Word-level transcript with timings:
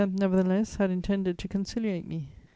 nevertheless 0.13 0.77
had 0.77 0.89
intended 0.89 1.37
to 1.37 1.47
conciliate 1.47 2.07
me. 2.07 2.27